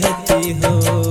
[0.00, 1.01] कहती हो।